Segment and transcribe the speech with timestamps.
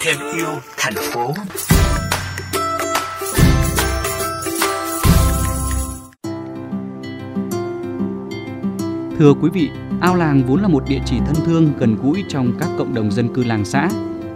[0.00, 1.34] thêm yêu thành phố
[9.18, 9.70] Thưa quý vị,
[10.00, 13.10] ao làng vốn là một địa chỉ thân thương gần gũi trong các cộng đồng
[13.10, 13.88] dân cư làng xã.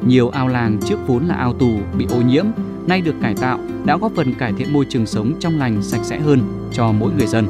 [0.06, 2.46] Nhiều ao làng trước vốn là ao tù bị ô nhiễm,
[2.86, 6.04] nay được cải tạo đã góp phần cải thiện môi trường sống trong lành sạch
[6.04, 7.46] sẽ hơn cho mỗi người dân.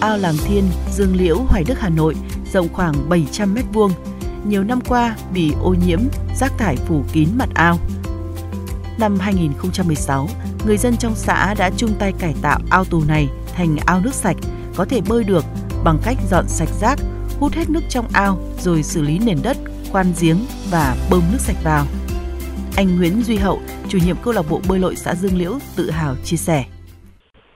[0.00, 2.14] Ao Làng Thiên, Dương Liễu, Hoài Đức, Hà Nội
[2.52, 3.92] rộng khoảng 700 mét vuông.
[4.46, 6.00] Nhiều năm qua bị ô nhiễm,
[6.36, 7.78] rác thải phủ kín mặt ao.
[8.98, 10.28] Năm 2016,
[10.66, 14.14] người dân trong xã đã chung tay cải tạo ao tù này thành ao nước
[14.14, 14.36] sạch,
[14.74, 15.44] có thể bơi được
[15.84, 16.98] bằng cách dọn sạch rác,
[17.40, 19.56] hút hết nước trong ao rồi xử lý nền đất,
[19.92, 21.86] khoan giếng và bơm nước sạch vào.
[22.76, 25.90] Anh Nguyễn Duy Hậu, chủ nhiệm câu lạc bộ bơi lội xã Dương Liễu tự
[25.90, 26.64] hào chia sẻ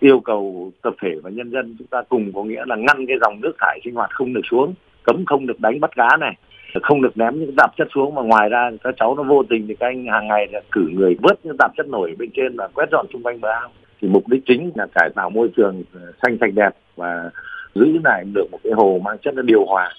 [0.05, 3.17] yêu cầu tập thể và nhân dân chúng ta cùng có nghĩa là ngăn cái
[3.21, 6.37] dòng nước thải sinh hoạt không được xuống, cấm không được đánh bắt cá này,
[6.83, 8.15] không được ném những tạp chất xuống.
[8.15, 10.89] Mà ngoài ra các cháu nó vô tình thì các anh hàng ngày là cử
[10.93, 13.69] người vớt những tạp chất nổi bên trên và quét dọn xung quanh bờ ao.
[14.01, 17.31] Thì mục đích chính là cải tạo môi trường ờ, xanh sạch đẹp và
[17.75, 19.91] giữ lại được một cái hồ mang chất là điều hòa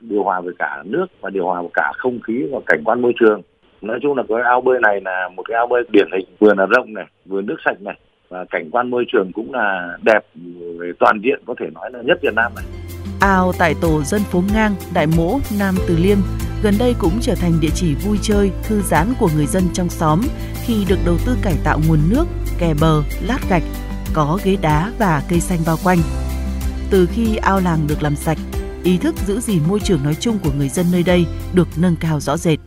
[0.00, 3.02] điều hòa với cả nước và điều hòa với cả không khí và cảnh quan
[3.02, 3.42] môi trường.
[3.82, 6.54] Nói chung là cái ao bơi này là một cái ao bơi điển hình, vừa
[6.54, 7.96] là rộng này, vừa nước sạch này
[8.28, 10.20] và cảnh quan môi trường cũng là đẹp
[10.78, 12.64] về toàn diện có thể nói là nhất Việt Nam này.
[13.20, 16.18] Ao tại tổ dân phố Ngang, Đại Mỗ, Nam Từ Liêm
[16.62, 19.88] gần đây cũng trở thành địa chỉ vui chơi, thư giãn của người dân trong
[19.88, 20.20] xóm
[20.66, 22.24] khi được đầu tư cải tạo nguồn nước,
[22.58, 23.62] kè bờ, lát gạch,
[24.14, 25.98] có ghế đá và cây xanh bao quanh.
[26.90, 28.38] Từ khi ao làng được làm sạch,
[28.84, 31.96] ý thức giữ gìn môi trường nói chung của người dân nơi đây được nâng
[32.00, 32.58] cao rõ rệt.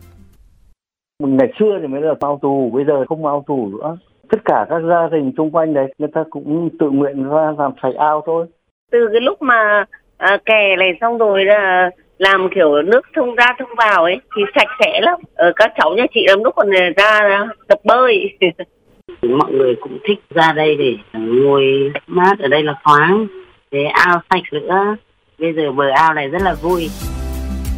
[1.18, 3.96] Ngày xưa thì mới là ao tù, bây giờ không ao tù nữa
[4.30, 7.72] tất cả các gia đình xung quanh đấy người ta cũng tự nguyện ra làm
[7.82, 8.46] sạch ao thôi.
[8.90, 9.84] Từ cái lúc mà
[10.16, 14.42] à, kè này xong rồi là làm kiểu nước thông ra thông vào ấy thì
[14.54, 15.20] sạch sẽ lắm.
[15.34, 17.20] Ở các cháu nhà chị làm lúc còn ra
[17.68, 18.38] tập bơi.
[19.22, 23.26] Mọi người cũng thích ra đây để ngồi mát ở đây là thoáng.
[23.70, 24.96] Để ao sạch nữa.
[25.38, 26.88] Bây giờ bờ ao này rất là vui